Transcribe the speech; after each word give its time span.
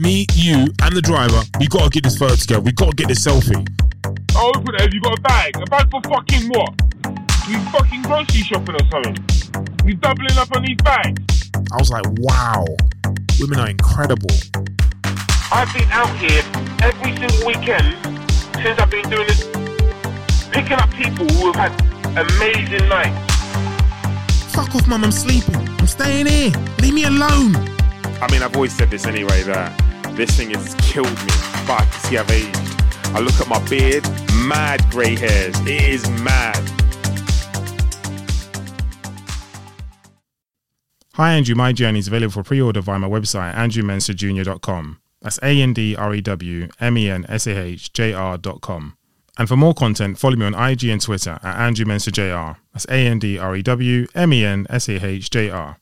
me, 0.00 0.26
you, 0.32 0.66
and 0.82 0.96
the 0.96 1.02
driver, 1.02 1.42
we 1.60 1.66
gotta 1.68 1.90
get 1.90 2.04
this 2.04 2.16
photo 2.16 2.34
together. 2.34 2.60
We 2.60 2.72
gotta 2.72 2.96
get 2.96 3.08
this 3.08 3.24
selfie. 3.24 3.68
Oh, 4.34 4.52
open 4.56 4.74
it. 4.74 4.80
Have 4.80 4.94
you 4.94 5.00
got 5.00 5.18
a 5.18 5.20
bag? 5.20 5.56
A 5.56 5.66
bag 5.66 5.90
for 5.90 6.00
fucking 6.08 6.48
what? 6.48 6.72
We 7.46 7.56
fucking 7.70 8.02
grocery 8.02 8.40
shopping 8.40 8.76
or 8.76 8.90
something? 8.90 9.16
We 9.84 9.94
doubling 9.94 10.36
up 10.38 10.54
on 10.56 10.64
these 10.64 10.78
bags? 10.78 11.50
I 11.72 11.76
was 11.76 11.90
like, 11.90 12.04
wow, 12.18 12.64
women 13.38 13.60
are 13.60 13.68
incredible. 13.68 14.30
I've 15.52 15.72
been 15.74 15.88
out 15.90 16.16
here 16.16 16.42
every 16.80 17.14
single 17.16 17.46
weekend 17.46 17.94
since 18.56 18.78
I've 18.80 18.90
been 18.90 19.08
doing 19.10 19.26
this, 19.26 19.44
picking 20.50 20.78
up 20.80 20.90
people 20.94 21.26
who 21.28 21.52
have 21.52 21.72
had 21.72 22.16
amazing 22.16 22.88
nights. 22.88 23.34
Fuck 24.54 24.74
off, 24.74 24.88
mum, 24.88 25.04
I'm 25.04 25.12
sleeping. 25.12 25.56
I'm 25.56 25.86
staying 25.86 26.26
here. 26.26 26.52
Leave 26.80 26.94
me 26.94 27.04
alone. 27.04 27.54
I 28.22 28.28
mean, 28.30 28.42
I've 28.42 28.54
always 28.54 28.72
said 28.72 28.90
this 28.90 29.06
anyway 29.06 29.42
that 29.42 29.89
this 30.16 30.36
thing 30.36 30.50
has 30.50 30.74
killed 30.76 31.08
me, 31.08 31.32
can 31.66 31.92
see 31.92 32.18
I've 32.18 32.30
aged. 32.30 32.56
I 33.12 33.20
look 33.20 33.40
at 33.40 33.48
my 33.48 33.58
beard, 33.68 34.04
mad 34.46 34.84
grey 34.90 35.16
hairs. 35.16 35.58
It 35.60 35.82
is 35.82 36.08
mad. 36.22 36.56
Hi, 41.14 41.34
Andrew. 41.34 41.54
My 41.54 41.72
journey 41.72 41.98
is 41.98 42.06
available 42.06 42.32
for 42.32 42.42
pre 42.42 42.60
order 42.60 42.80
via 42.80 42.98
my 42.98 43.08
website, 43.08 43.54
andrewmensahjr.com. 43.54 45.00
That's 45.20 45.38
A 45.42 45.60
N 45.60 45.74
D 45.74 45.94
R 45.96 46.14
E 46.14 46.20
W 46.20 46.68
M 46.80 46.96
E 46.96 47.10
N 47.10 47.26
S 47.28 47.46
A 47.46 47.58
H 47.58 47.92
J 47.92 48.12
R.com. 48.12 48.96
And 49.36 49.48
for 49.48 49.56
more 49.56 49.74
content, 49.74 50.18
follow 50.18 50.36
me 50.36 50.46
on 50.46 50.54
IG 50.54 50.84
and 50.84 51.00
Twitter 51.00 51.38
at 51.42 51.56
Andrew 51.60 51.84
Mensah 51.84 52.12
Jr. 52.12 52.58
That's 52.72 52.86
A 52.86 53.06
N 53.06 53.18
D 53.18 53.38
R 53.38 53.56
E 53.56 53.62
W 53.62 54.06
M 54.14 54.32
E 54.32 54.44
N 54.44 54.66
S 54.70 54.88
A 54.88 55.04
H 55.04 55.30
J 55.30 55.50
R. 55.50 55.78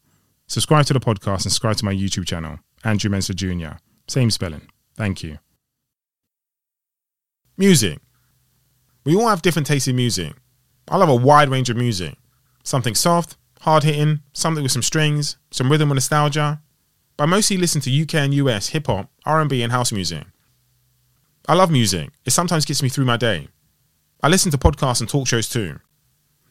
Subscribe 0.46 0.86
to 0.86 0.92
the 0.92 1.00
podcast 1.00 1.44
and 1.44 1.52
subscribe 1.52 1.76
to 1.76 1.84
my 1.84 1.94
YouTube 1.94 2.26
channel, 2.26 2.58
Andrew 2.82 3.10
Mensah 3.10 3.34
Jr. 3.34 3.78
Same 4.08 4.30
spelling. 4.30 4.68
Thank 4.96 5.22
you. 5.22 5.38
Music. 7.56 7.98
We 9.04 9.14
all 9.14 9.28
have 9.28 9.42
different 9.42 9.66
tastes 9.66 9.88
in 9.88 9.96
music. 9.96 10.34
I 10.88 10.96
love 10.96 11.08
a 11.08 11.14
wide 11.14 11.50
range 11.50 11.70
of 11.70 11.76
music. 11.76 12.16
Something 12.62 12.94
soft, 12.94 13.36
hard 13.60 13.82
hitting, 13.82 14.20
something 14.32 14.62
with 14.62 14.72
some 14.72 14.82
strings, 14.82 15.36
some 15.50 15.70
rhythm 15.70 15.90
and 15.90 15.96
nostalgia. 15.96 16.60
But 17.16 17.24
I 17.24 17.26
mostly 17.26 17.56
listen 17.56 17.80
to 17.82 18.02
UK 18.02 18.14
and 18.14 18.34
US 18.34 18.68
hip 18.68 18.86
hop, 18.86 19.10
R&B 19.26 19.62
and 19.62 19.72
house 19.72 19.92
music. 19.92 20.24
I 21.48 21.54
love 21.54 21.70
music. 21.70 22.10
It 22.24 22.30
sometimes 22.30 22.64
gets 22.64 22.82
me 22.82 22.88
through 22.88 23.06
my 23.06 23.16
day. 23.16 23.48
I 24.22 24.28
listen 24.28 24.50
to 24.52 24.58
podcasts 24.58 25.00
and 25.00 25.08
talk 25.08 25.26
shows 25.26 25.48
too. 25.48 25.80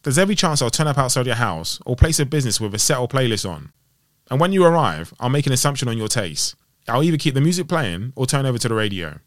There's 0.03 0.17
every 0.17 0.35
chance 0.35 0.61
I'll 0.61 0.69
turn 0.69 0.87
up 0.87 0.97
outside 0.97 1.25
your 1.25 1.35
house 1.35 1.79
or 1.85 1.95
place 1.95 2.19
a 2.19 2.25
business 2.25 2.61
with 2.61 2.73
a 2.73 2.79
set 2.79 2.99
or 2.99 3.07
playlist 3.07 3.49
on. 3.49 3.71
And 4.29 4.39
when 4.39 4.51
you 4.51 4.63
arrive, 4.63 5.13
I'll 5.19 5.29
make 5.29 5.47
an 5.47 5.53
assumption 5.53 5.87
on 5.87 5.97
your 5.97 6.07
taste. 6.07 6.55
I'll 6.87 7.03
either 7.03 7.17
keep 7.17 7.33
the 7.33 7.41
music 7.41 7.67
playing 7.67 8.13
or 8.15 8.25
turn 8.25 8.45
over 8.45 8.57
to 8.57 8.67
the 8.67 8.75
radio. 8.75 9.19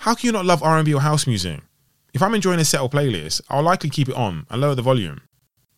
How 0.00 0.14
can 0.14 0.26
you 0.26 0.32
not 0.32 0.44
love 0.44 0.62
R&B 0.62 0.94
or 0.94 1.00
house 1.00 1.26
music? 1.26 1.60
If 2.12 2.22
I'm 2.22 2.34
enjoying 2.34 2.60
a 2.60 2.64
set 2.64 2.80
or 2.80 2.88
playlist, 2.88 3.40
I'll 3.48 3.62
likely 3.62 3.90
keep 3.90 4.08
it 4.08 4.14
on 4.14 4.46
and 4.48 4.60
lower 4.60 4.74
the 4.74 4.82
volume. 4.82 5.22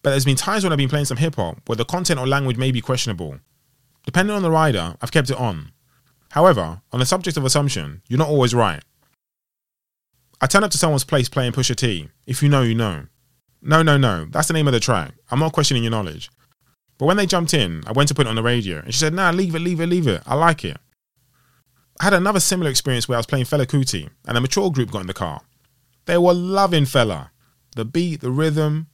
But 0.03 0.11
there's 0.11 0.25
been 0.25 0.37
times 0.37 0.65
when 0.65 0.73
I've 0.73 0.79
been 0.79 0.89
playing 0.89 1.07
some 1.07 1.17
hip 1.17 1.37
hop 1.37 1.61
where 1.67 1.77
the 1.77 1.85
content 1.85 2.21
or 2.21 2.27
language 2.27 2.57
may 2.59 2.71
be 2.71 2.81
questionable. 2.81 3.39
Depending 4.05 4.37
on 4.37 4.43
the 4.43 4.51
rider, 4.51 4.97
I've 5.01 5.13
kept 5.13 5.31
it 5.31 5.37
on. 5.37 5.73
However, 6.31 6.83
on 6.93 7.01
the 7.01 7.07
subject 7.07 7.37
of 7.37 7.45
assumption, 7.45 8.03
you're 8.09 8.19
not 8.19 8.29
always 8.29 8.55
right. 8.55 8.83
I 10.41 10.47
turn 10.47 10.63
up 10.63 10.71
to 10.73 10.79
someone's 10.79 11.05
place 11.05 11.29
playing 11.29 11.53
Pusha 11.53 11.75
T. 11.75 12.09
If 12.27 12.43
you 12.43 12.49
know, 12.49 12.63
you 12.63 12.75
know. 12.75 13.07
No, 13.63 13.83
no, 13.83 13.97
no, 13.97 14.27
that's 14.27 14.49
the 14.49 14.55
name 14.55 14.69
of 14.69 14.75
the 14.75 14.81
track. 14.81 15.15
I'm 15.31 15.41
not 15.41 15.53
questioning 15.53 15.83
your 15.83 15.91
knowledge. 15.91 16.31
But 16.98 17.06
when 17.06 17.16
they 17.16 17.27
jumped 17.27 17.52
in, 17.52 17.83
I 17.86 17.92
went 17.92 18.08
to 18.08 18.14
put 18.14 18.27
it 18.27 18.30
on 18.30 18.36
the 18.36 18.42
radio, 18.42 18.78
and 18.78 18.92
she 18.92 19.00
said, 19.00 19.14
"Nah, 19.14 19.30
leave 19.30 19.55
it, 19.55 19.61
leave 19.61 19.80
it, 19.80 19.86
leave 19.86 20.06
it. 20.06 20.22
I 20.27 20.34
like 20.34 20.64
it." 20.64 20.78
I 22.00 22.05
had 22.05 22.14
another 22.14 22.41
similar 22.41 22.70
experience 22.70 23.08
where 23.08 23.16
I 23.16 23.19
was 23.19 23.27
playing 23.27 23.47
Fela 23.47 23.66
Kuti, 23.66 24.08
and 24.27 24.36
a 24.36 24.41
mature 24.41 24.70
group 24.70 24.91
got 24.91 25.00
in 25.00 25.06
the 25.06 25.14
car. 25.14 25.42
They 26.06 26.19
were 26.19 26.34
loving 26.34 26.84
Fela. 26.84 27.30
the 27.74 27.84
beat, 27.84 28.22
the 28.22 28.30
rhythm. 28.30 28.86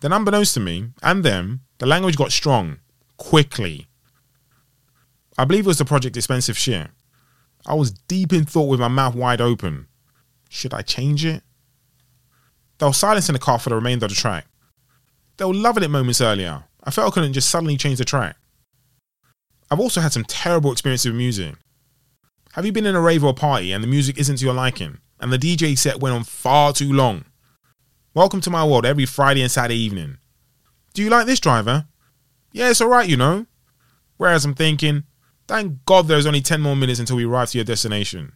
Then, 0.00 0.12
unbeknownst 0.12 0.54
to 0.54 0.60
me 0.60 0.90
and 1.02 1.24
them, 1.24 1.62
the 1.78 1.86
language 1.86 2.16
got 2.16 2.32
strong 2.32 2.78
quickly. 3.16 3.86
I 5.38 5.44
believe 5.46 5.64
it 5.64 5.68
was 5.68 5.78
the 5.78 5.86
Project 5.86 6.16
Expensive 6.16 6.58
shit. 6.58 6.88
I 7.66 7.74
was 7.74 7.90
deep 7.92 8.32
in 8.32 8.44
thought 8.44 8.68
with 8.68 8.80
my 8.80 8.88
mouth 8.88 9.14
wide 9.14 9.40
open. 9.40 9.86
Should 10.50 10.74
I 10.74 10.82
change 10.82 11.24
it? 11.24 11.42
There 12.78 12.88
was 12.88 12.98
silence 12.98 13.28
in 13.28 13.32
the 13.32 13.38
car 13.38 13.58
for 13.58 13.70
the 13.70 13.76
remainder 13.76 14.06
of 14.06 14.10
the 14.10 14.16
track. 14.16 14.46
They 15.36 15.44
were 15.44 15.54
loving 15.54 15.82
it 15.82 15.88
moments 15.88 16.20
earlier. 16.20 16.64
I 16.82 16.90
felt 16.90 17.08
I 17.08 17.14
couldn't 17.14 17.34
just 17.34 17.50
suddenly 17.50 17.76
change 17.76 17.98
the 17.98 18.04
track. 18.04 18.36
I've 19.70 19.80
also 19.80 20.00
had 20.00 20.12
some 20.12 20.24
terrible 20.24 20.72
experiences 20.72 21.06
with 21.06 21.16
music. 21.16 21.54
Have 22.52 22.66
you 22.66 22.72
been 22.72 22.86
in 22.86 22.96
a 22.96 23.00
rave 23.00 23.22
or 23.22 23.34
party 23.34 23.72
and 23.72 23.84
the 23.84 23.88
music 23.88 24.18
isn't 24.18 24.36
to 24.36 24.44
your 24.44 24.54
liking, 24.54 24.98
and 25.20 25.32
the 25.32 25.38
DJ 25.38 25.76
set 25.78 26.00
went 26.00 26.14
on 26.14 26.24
far 26.24 26.72
too 26.72 26.92
long? 26.92 27.24
Welcome 28.14 28.40
to 28.40 28.50
my 28.50 28.64
world 28.64 28.86
every 28.86 29.06
Friday 29.06 29.42
and 29.42 29.50
Saturday 29.50 29.78
evening. 29.78 30.18
Do 30.94 31.02
you 31.02 31.10
like 31.10 31.26
this 31.26 31.38
driver? 31.38 31.86
Yeah, 32.52 32.70
it's 32.70 32.80
alright, 32.80 33.08
you 33.08 33.16
know. 33.16 33.46
Whereas 34.16 34.44
I'm 34.44 34.54
thinking, 34.54 35.04
thank 35.46 35.84
God 35.84 36.08
there's 36.08 36.26
only 36.26 36.40
10 36.40 36.60
more 36.60 36.74
minutes 36.74 36.98
until 36.98 37.16
we 37.16 37.24
arrive 37.24 37.50
to 37.50 37.58
your 37.58 37.64
destination. 37.64 38.32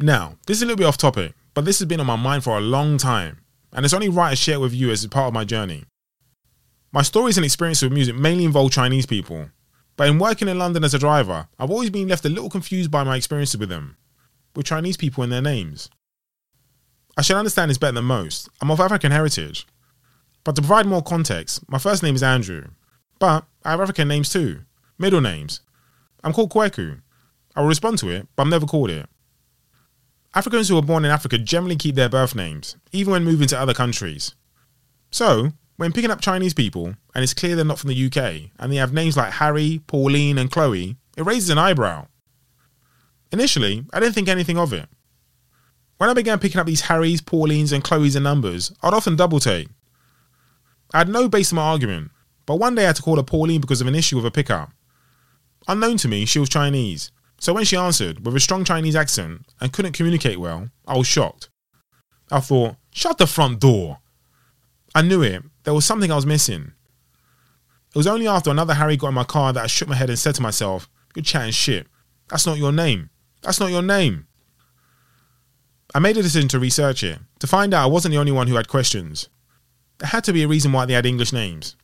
Now, 0.00 0.38
this 0.46 0.56
is 0.56 0.62
a 0.62 0.66
little 0.66 0.78
bit 0.78 0.86
off 0.86 0.98
topic, 0.98 1.34
but 1.52 1.64
this 1.64 1.78
has 1.78 1.86
been 1.86 2.00
on 2.00 2.06
my 2.06 2.16
mind 2.16 2.42
for 2.42 2.56
a 2.56 2.60
long 2.60 2.98
time, 2.98 3.44
and 3.72 3.84
it's 3.84 3.94
only 3.94 4.08
right 4.08 4.30
to 4.30 4.36
share 4.36 4.56
it 4.56 4.60
with 4.60 4.74
you 4.74 4.90
as 4.90 5.06
part 5.06 5.28
of 5.28 5.34
my 5.34 5.44
journey. 5.44 5.84
My 6.94 7.02
stories 7.02 7.36
and 7.36 7.44
experiences 7.44 7.82
with 7.82 7.92
music 7.92 8.14
mainly 8.14 8.44
involve 8.44 8.70
Chinese 8.70 9.04
people, 9.04 9.50
but 9.96 10.08
in 10.08 10.20
working 10.20 10.46
in 10.46 10.60
London 10.60 10.84
as 10.84 10.94
a 10.94 10.98
driver, 11.00 11.48
I've 11.58 11.72
always 11.72 11.90
been 11.90 12.06
left 12.06 12.24
a 12.24 12.28
little 12.28 12.48
confused 12.48 12.88
by 12.88 13.02
my 13.02 13.16
experiences 13.16 13.58
with 13.58 13.68
them, 13.68 13.96
with 14.54 14.66
Chinese 14.66 14.96
people 14.96 15.24
and 15.24 15.32
their 15.32 15.42
names. 15.42 15.90
I 17.16 17.22
should 17.22 17.34
understand 17.34 17.68
this 17.68 17.78
better 17.78 17.94
than 17.96 18.04
most. 18.04 18.48
I'm 18.60 18.70
of 18.70 18.78
African 18.78 19.10
heritage. 19.10 19.66
But 20.44 20.54
to 20.54 20.62
provide 20.62 20.86
more 20.86 21.02
context, 21.02 21.68
my 21.68 21.78
first 21.78 22.04
name 22.04 22.14
is 22.14 22.22
Andrew, 22.22 22.66
but 23.18 23.44
I 23.64 23.72
have 23.72 23.80
African 23.80 24.06
names 24.06 24.30
too, 24.30 24.60
middle 24.96 25.20
names. 25.20 25.62
I'm 26.22 26.32
called 26.32 26.52
Kweku. 26.52 27.00
I 27.56 27.60
will 27.60 27.68
respond 27.68 27.98
to 27.98 28.08
it, 28.10 28.28
but 28.36 28.44
I'm 28.44 28.50
never 28.50 28.66
called 28.66 28.90
it. 28.90 29.06
Africans 30.32 30.68
who 30.68 30.78
are 30.78 30.82
born 30.82 31.04
in 31.04 31.10
Africa 31.10 31.38
generally 31.38 31.74
keep 31.74 31.96
their 31.96 32.08
birth 32.08 32.36
names, 32.36 32.76
even 32.92 33.10
when 33.10 33.24
moving 33.24 33.48
to 33.48 33.58
other 33.58 33.74
countries. 33.74 34.36
So, 35.10 35.54
when 35.76 35.92
picking 35.92 36.10
up 36.10 36.20
Chinese 36.20 36.54
people, 36.54 36.94
and 37.14 37.22
it's 37.22 37.34
clear 37.34 37.56
they're 37.56 37.64
not 37.64 37.78
from 37.78 37.90
the 37.90 38.06
UK, 38.06 38.50
and 38.58 38.72
they 38.72 38.76
have 38.76 38.92
names 38.92 39.16
like 39.16 39.32
Harry, 39.34 39.80
Pauline, 39.86 40.38
and 40.38 40.50
Chloe, 40.50 40.96
it 41.16 41.26
raises 41.26 41.50
an 41.50 41.58
eyebrow. 41.58 42.06
Initially, 43.32 43.84
I 43.92 44.00
didn't 44.00 44.14
think 44.14 44.28
anything 44.28 44.58
of 44.58 44.72
it. 44.72 44.88
When 45.98 46.10
I 46.10 46.14
began 46.14 46.38
picking 46.38 46.60
up 46.60 46.66
these 46.66 46.82
Harrys, 46.82 47.20
Paulines, 47.20 47.72
and 47.72 47.82
Chloes 47.82 48.14
in 48.14 48.22
numbers, 48.22 48.72
I'd 48.82 48.94
often 48.94 49.16
double 49.16 49.40
take. 49.40 49.68
I 50.92 50.98
had 50.98 51.08
no 51.08 51.28
base 51.28 51.50
in 51.50 51.56
my 51.56 51.62
argument, 51.62 52.10
but 52.46 52.56
one 52.56 52.74
day 52.74 52.84
I 52.84 52.88
had 52.88 52.96
to 52.96 53.02
call 53.02 53.16
her 53.16 53.22
Pauline 53.22 53.60
because 53.60 53.80
of 53.80 53.86
an 53.86 53.94
issue 53.94 54.16
with 54.16 54.26
a 54.26 54.30
pickup. 54.30 54.70
Unknown 55.66 55.96
to 55.98 56.08
me, 56.08 56.24
she 56.24 56.38
was 56.38 56.48
Chinese, 56.48 57.10
so 57.38 57.52
when 57.52 57.64
she 57.64 57.76
answered 57.76 58.24
with 58.24 58.36
a 58.36 58.40
strong 58.40 58.64
Chinese 58.64 58.96
accent 58.96 59.42
and 59.60 59.72
couldn't 59.72 59.92
communicate 59.92 60.38
well, 60.38 60.68
I 60.86 60.96
was 60.96 61.06
shocked. 61.06 61.48
I 62.30 62.40
thought, 62.40 62.76
shut 62.92 63.18
the 63.18 63.26
front 63.26 63.60
door. 63.60 63.98
I 64.94 65.02
knew 65.02 65.22
it. 65.22 65.42
There 65.64 65.74
was 65.74 65.84
something 65.84 66.12
I 66.12 66.16
was 66.16 66.26
missing. 66.26 66.72
It 67.94 67.98
was 67.98 68.06
only 68.06 68.28
after 68.28 68.50
another 68.50 68.74
Harry 68.74 68.96
got 68.96 69.08
in 69.08 69.14
my 69.14 69.24
car 69.24 69.52
that 69.52 69.64
I 69.64 69.66
shook 69.66 69.88
my 69.88 69.94
head 69.94 70.08
and 70.08 70.18
said 70.18 70.34
to 70.36 70.42
myself, 70.42 70.88
You're 71.14 71.22
chatting 71.24 71.52
shit. 71.52 71.86
That's 72.28 72.46
not 72.46 72.58
your 72.58 72.72
name. 72.72 73.10
That's 73.42 73.60
not 73.60 73.70
your 73.70 73.82
name. 73.82 74.26
I 75.94 76.00
made 76.00 76.16
a 76.16 76.22
decision 76.22 76.48
to 76.48 76.58
research 76.58 77.04
it, 77.04 77.18
to 77.38 77.46
find 77.46 77.72
out 77.72 77.84
I 77.84 77.86
wasn't 77.86 78.12
the 78.12 78.18
only 78.18 78.32
one 78.32 78.48
who 78.48 78.56
had 78.56 78.68
questions. 78.68 79.28
There 79.98 80.08
had 80.08 80.24
to 80.24 80.32
be 80.32 80.42
a 80.42 80.48
reason 80.48 80.72
why 80.72 80.86
they 80.86 80.94
had 80.94 81.06
English 81.06 81.32
names. 81.32 81.76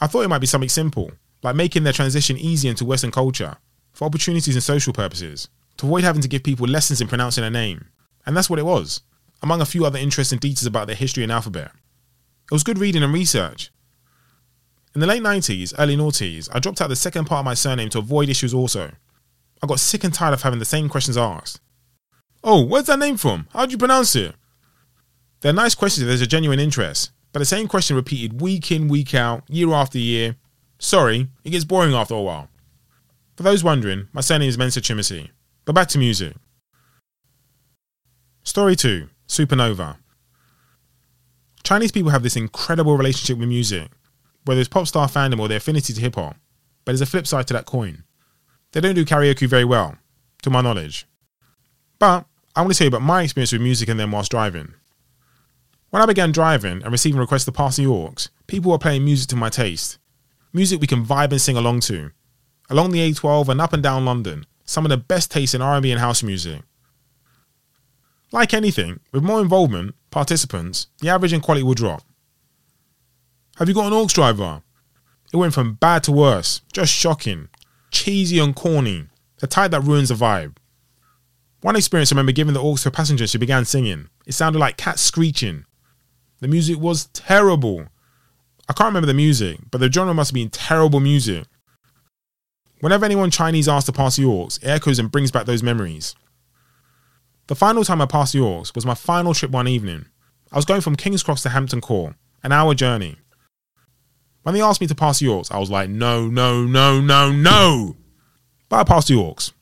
I 0.00 0.06
thought 0.06 0.22
it 0.22 0.28
might 0.28 0.38
be 0.38 0.46
something 0.46 0.68
simple, 0.68 1.10
like 1.42 1.56
making 1.56 1.82
their 1.82 1.92
transition 1.92 2.36
easy 2.36 2.68
into 2.68 2.84
Western 2.84 3.10
culture, 3.10 3.56
for 3.92 4.04
opportunities 4.04 4.54
and 4.54 4.62
social 4.62 4.92
purposes, 4.92 5.48
to 5.78 5.86
avoid 5.86 6.04
having 6.04 6.22
to 6.22 6.28
give 6.28 6.44
people 6.44 6.66
lessons 6.66 7.00
in 7.00 7.08
pronouncing 7.08 7.42
a 7.42 7.50
name. 7.50 7.86
And 8.24 8.36
that's 8.36 8.50
what 8.50 8.58
it 8.58 8.64
was, 8.64 9.00
among 9.42 9.60
a 9.60 9.66
few 9.66 9.84
other 9.84 9.98
interesting 9.98 10.38
details 10.38 10.66
about 10.66 10.86
their 10.86 10.96
history 10.96 11.22
and 11.22 11.32
alphabet. 11.32 11.72
It 12.50 12.54
was 12.54 12.62
good 12.62 12.78
reading 12.78 13.02
and 13.02 13.12
research. 13.12 13.70
In 14.94 15.00
the 15.00 15.06
late 15.06 15.22
90s, 15.22 15.74
early 15.78 15.96
noughties, 15.96 16.48
I 16.52 16.60
dropped 16.60 16.80
out 16.80 16.88
the 16.88 16.96
second 16.96 17.24
part 17.24 17.40
of 17.40 17.44
my 17.44 17.54
surname 17.54 17.88
to 17.90 17.98
avoid 17.98 18.28
issues 18.28 18.54
also. 18.54 18.92
I 19.62 19.66
got 19.66 19.80
sick 19.80 20.04
and 20.04 20.12
tired 20.12 20.34
of 20.34 20.42
having 20.42 20.58
the 20.58 20.64
same 20.64 20.88
questions 20.88 21.16
asked. 21.16 21.60
Oh, 22.44 22.64
where's 22.64 22.86
that 22.86 22.98
name 22.98 23.16
from? 23.16 23.48
How 23.52 23.64
do 23.64 23.72
you 23.72 23.78
pronounce 23.78 24.14
it? 24.14 24.34
They're 25.40 25.52
nice 25.52 25.74
questions 25.74 26.02
if 26.02 26.08
there's 26.08 26.20
a 26.20 26.26
genuine 26.26 26.60
interest, 26.60 27.10
but 27.32 27.38
the 27.38 27.44
same 27.44 27.66
question 27.66 27.96
repeated 27.96 28.40
week 28.40 28.70
in, 28.70 28.88
week 28.88 29.14
out, 29.14 29.42
year 29.48 29.72
after 29.72 29.98
year. 29.98 30.36
Sorry, 30.78 31.28
it 31.42 31.50
gets 31.50 31.64
boring 31.64 31.94
after 31.94 32.14
a 32.14 32.20
while. 32.20 32.48
For 33.36 33.42
those 33.42 33.64
wondering, 33.64 34.08
my 34.12 34.20
surname 34.20 34.48
is 34.48 34.56
Mensah 34.56 34.82
Chimacy. 34.82 35.30
But 35.64 35.74
back 35.74 35.88
to 35.88 35.98
music. 35.98 36.34
Story 38.44 38.76
2 38.76 39.08
Supernova. 39.26 39.96
Chinese 41.64 41.92
people 41.92 42.10
have 42.10 42.22
this 42.22 42.36
incredible 42.36 42.96
relationship 42.96 43.38
with 43.38 43.48
music, 43.48 43.90
whether 44.44 44.60
it's 44.60 44.68
pop 44.68 44.86
star 44.86 45.08
fandom 45.08 45.40
or 45.40 45.48
their 45.48 45.56
affinity 45.56 45.94
to 45.94 46.00
hip 46.00 46.14
hop, 46.14 46.36
but 46.84 46.92
there's 46.92 47.00
a 47.00 47.06
flip 47.06 47.26
side 47.26 47.46
to 47.48 47.54
that 47.54 47.64
coin. 47.64 48.04
They 48.72 48.80
don't 48.80 48.94
do 48.94 49.04
karaoke 49.04 49.48
very 49.48 49.64
well, 49.64 49.96
to 50.42 50.50
my 50.50 50.60
knowledge. 50.60 51.06
But 51.98 52.26
I 52.54 52.60
want 52.60 52.72
to 52.74 52.78
tell 52.78 52.84
you 52.84 52.90
about 52.90 53.02
my 53.02 53.22
experience 53.22 53.52
with 53.52 53.62
music 53.62 53.88
and 53.88 53.98
them 53.98 54.12
whilst 54.12 54.30
driving. 54.30 54.74
When 55.88 56.02
I 56.02 56.06
began 56.06 56.32
driving 56.32 56.82
and 56.82 56.92
receiving 56.92 57.20
requests 57.20 57.46
to 57.46 57.52
pass 57.52 57.76
the 57.76 57.86
aux, 57.86 58.14
people 58.46 58.70
were 58.72 58.78
playing 58.78 59.04
music 59.04 59.28
to 59.28 59.36
my 59.36 59.48
taste. 59.48 59.98
Music 60.52 60.80
we 60.80 60.86
can 60.86 61.04
vibe 61.06 61.30
and 61.30 61.40
sing 61.40 61.56
along 61.56 61.80
to. 61.80 62.10
Along 62.68 62.90
the 62.90 63.10
A12 63.10 63.48
and 63.48 63.60
up 63.60 63.72
and 63.72 63.82
down 63.82 64.04
London, 64.04 64.44
some 64.64 64.84
of 64.84 64.90
the 64.90 64.96
best 64.96 65.30
taste 65.30 65.54
in 65.54 65.62
R&B 65.62 65.90
and 65.90 66.00
house 66.00 66.22
music. 66.22 66.62
Like 68.32 68.52
anything, 68.52 69.00
with 69.12 69.22
more 69.22 69.40
involvement, 69.40 69.94
participants, 70.14 70.86
the 71.00 71.08
average 71.08 71.32
and 71.32 71.42
quality 71.42 71.64
will 71.64 71.74
drop. 71.74 72.00
Have 73.56 73.68
you 73.68 73.74
got 73.74 73.88
an 73.88 73.92
aux 73.92 74.06
driver? 74.06 74.62
It 75.32 75.36
went 75.36 75.52
from 75.52 75.74
bad 75.74 76.04
to 76.04 76.12
worse, 76.12 76.62
just 76.72 76.92
shocking, 76.92 77.48
cheesy 77.90 78.38
and 78.38 78.54
corny, 78.54 79.06
the 79.40 79.48
type 79.48 79.72
that 79.72 79.82
ruins 79.82 80.10
the 80.10 80.14
vibe. 80.14 80.56
One 81.62 81.74
experience 81.74 82.12
I 82.12 82.14
remember 82.14 82.30
giving 82.30 82.54
the 82.54 82.62
aux 82.62 82.76
to 82.76 82.88
a 82.90 82.92
passenger 82.92 83.26
she 83.26 83.38
began 83.38 83.64
singing. 83.64 84.08
It 84.24 84.34
sounded 84.34 84.60
like 84.60 84.76
cats 84.76 85.02
screeching. 85.02 85.64
The 86.38 86.46
music 86.46 86.78
was 86.78 87.06
terrible. 87.06 87.88
I 88.68 88.72
can't 88.72 88.86
remember 88.88 89.08
the 89.08 89.14
music, 89.14 89.58
but 89.72 89.78
the 89.78 89.90
genre 89.90 90.14
must 90.14 90.30
have 90.30 90.34
been 90.34 90.48
terrible 90.48 91.00
music. 91.00 91.44
Whenever 92.78 93.04
anyone 93.04 93.32
Chinese 93.32 93.68
asks 93.68 93.86
to 93.86 93.92
pass 93.92 94.14
the 94.14 94.26
aux, 94.26 94.46
it 94.62 94.68
echoes 94.68 95.00
and 95.00 95.10
brings 95.10 95.32
back 95.32 95.46
those 95.46 95.64
memories. 95.64 96.14
The 97.46 97.54
final 97.54 97.84
time 97.84 98.00
I 98.00 98.06
passed 98.06 98.34
aux 98.34 98.64
was 98.74 98.86
my 98.86 98.94
final 98.94 99.34
trip 99.34 99.50
one 99.50 99.68
evening. 99.68 100.06
I 100.50 100.56
was 100.56 100.64
going 100.64 100.80
from 100.80 100.96
King's 100.96 101.22
Cross 101.22 101.42
to 101.42 101.50
Hampton 101.50 101.80
Court, 101.80 102.14
an 102.42 102.52
hour 102.52 102.74
journey. 102.74 103.16
When 104.42 104.54
they 104.54 104.62
asked 104.62 104.80
me 104.80 104.86
to 104.86 104.94
pass 104.94 105.22
aux, 105.22 105.44
I 105.50 105.58
was 105.58 105.70
like, 105.70 105.90
no, 105.90 106.26
no, 106.26 106.64
no, 106.64 107.00
no, 107.00 107.32
no. 107.32 107.96
But 108.68 108.76
I 108.76 108.84
passed 108.84 109.10
aux. 109.10 109.52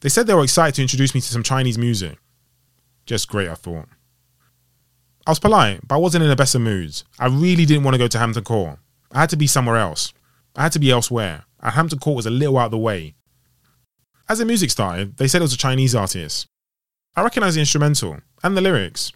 They 0.00 0.08
said 0.08 0.26
they 0.26 0.34
were 0.34 0.44
excited 0.44 0.76
to 0.76 0.82
introduce 0.82 1.14
me 1.14 1.20
to 1.20 1.26
some 1.26 1.42
Chinese 1.42 1.76
music. 1.78 2.18
Just 3.04 3.28
great, 3.28 3.48
I 3.48 3.54
thought. 3.54 3.88
I 5.26 5.30
was 5.32 5.40
polite, 5.40 5.80
but 5.86 5.96
I 5.96 5.98
wasn't 5.98 6.22
in 6.22 6.30
the 6.30 6.36
best 6.36 6.54
of 6.54 6.60
moods. 6.60 7.04
I 7.18 7.26
really 7.26 7.66
didn't 7.66 7.82
want 7.82 7.94
to 7.94 7.98
go 7.98 8.06
to 8.06 8.18
Hampton 8.18 8.44
Court. 8.44 8.78
I 9.10 9.20
had 9.20 9.30
to 9.30 9.36
be 9.36 9.46
somewhere 9.46 9.76
else. 9.76 10.12
I 10.54 10.62
had 10.62 10.72
to 10.72 10.78
be 10.78 10.90
elsewhere. 10.90 11.44
And 11.60 11.72
Hampton 11.72 11.98
Court 11.98 12.16
was 12.16 12.26
a 12.26 12.30
little 12.30 12.58
out 12.58 12.66
of 12.66 12.70
the 12.70 12.78
way. 12.78 13.14
As 14.30 14.38
the 14.38 14.44
music 14.44 14.70
started, 14.70 15.16
they 15.16 15.26
said 15.26 15.40
it 15.40 15.44
was 15.44 15.54
a 15.54 15.58
Chinese 15.58 15.94
artist. 15.94 16.46
I 17.16 17.22
recognised 17.22 17.56
the 17.56 17.60
instrumental 17.60 18.18
and 18.44 18.54
the 18.54 18.60
lyrics. 18.60 19.10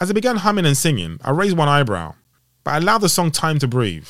As 0.00 0.10
I 0.10 0.12
began 0.12 0.36
humming 0.36 0.64
and 0.64 0.76
singing, 0.76 1.18
I 1.24 1.30
raised 1.32 1.56
one 1.56 1.68
eyebrow, 1.68 2.14
but 2.62 2.70
I 2.70 2.76
allowed 2.76 2.98
the 2.98 3.08
song 3.08 3.32
time 3.32 3.58
to 3.58 3.66
breathe. 3.66 4.06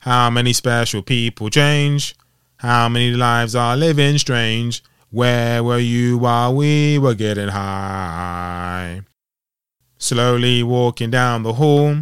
How 0.00 0.30
many 0.30 0.52
special 0.52 1.02
people 1.02 1.48
change? 1.48 2.16
How 2.56 2.88
many 2.88 3.12
lives 3.12 3.54
are 3.54 3.76
living 3.76 4.18
strange? 4.18 4.82
Where 5.10 5.62
were 5.62 5.78
you 5.78 6.18
while 6.18 6.54
we 6.54 6.98
were 6.98 7.14
getting 7.14 7.48
high? 7.48 9.02
Slowly 9.98 10.64
walking 10.64 11.10
down 11.10 11.44
the 11.44 11.54
hall, 11.54 11.98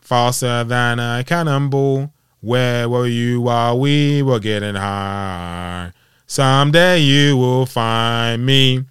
faster 0.00 0.64
than 0.64 0.98
a 0.98 1.22
cannonball. 1.26 2.14
Where 2.40 2.88
were 2.88 3.06
you 3.06 3.42
while 3.42 3.78
we 3.78 4.22
were 4.22 4.40
getting 4.40 4.74
high? 4.74 5.92
Someday 6.28 7.00
you 7.00 7.38
will 7.38 7.64
find 7.64 8.44
me. 8.44 8.84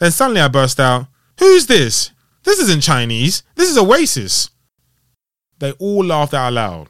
Then 0.00 0.10
suddenly 0.10 0.40
I 0.40 0.48
burst 0.48 0.80
out, 0.80 1.06
Who's 1.38 1.66
this? 1.66 2.10
This 2.42 2.58
isn't 2.58 2.82
Chinese. 2.82 3.42
This 3.54 3.68
is 3.68 3.76
Oasis. 3.76 4.48
They 5.58 5.72
all 5.72 6.04
laughed 6.04 6.32
out 6.32 6.54
loud. 6.54 6.86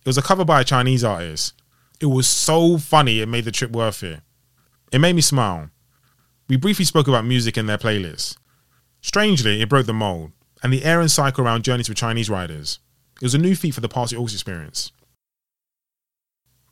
It 0.00 0.08
was 0.08 0.16
a 0.16 0.22
cover 0.22 0.44
by 0.44 0.62
a 0.62 0.64
Chinese 0.64 1.04
artist. 1.04 1.52
It 2.00 2.06
was 2.06 2.26
so 2.26 2.78
funny, 2.78 3.20
it 3.20 3.28
made 3.28 3.44
the 3.44 3.52
trip 3.52 3.72
worth 3.72 4.02
it. 4.02 4.20
It 4.90 5.00
made 5.00 5.14
me 5.16 5.22
smile. 5.22 5.68
We 6.48 6.56
briefly 6.56 6.86
spoke 6.86 7.06
about 7.06 7.26
music 7.26 7.58
in 7.58 7.66
their 7.66 7.78
playlist. 7.78 8.38
Strangely, 9.02 9.60
it 9.60 9.68
broke 9.68 9.86
the 9.86 9.92
mold, 9.92 10.32
and 10.62 10.72
the 10.72 10.84
air 10.84 11.00
and 11.00 11.10
cycle 11.10 11.44
around 11.44 11.62
journeys 11.62 11.88
with 11.88 11.98
Chinese 11.98 12.30
riders. 12.30 12.78
It 13.16 13.24
was 13.24 13.34
a 13.34 13.38
new 13.38 13.54
feat 13.54 13.74
for 13.74 13.80
the 13.80 13.88
Party 13.88 14.16
Aux 14.16 14.24
experience. 14.24 14.92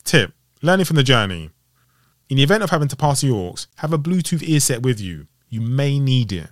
Tip 0.04 0.32
Learning 0.62 0.86
from 0.86 0.96
the 0.96 1.02
journey. 1.02 1.50
In 2.28 2.36
the 2.36 2.42
event 2.42 2.62
of 2.62 2.70
having 2.70 2.88
to 2.88 2.96
pass 2.96 3.20
the 3.20 3.30
aux, 3.30 3.54
have 3.76 3.92
a 3.92 3.98
Bluetooth 3.98 4.40
earset 4.40 4.82
with 4.82 5.00
you. 5.00 5.26
You 5.48 5.60
may 5.60 5.98
need 5.98 6.32
it. 6.32 6.50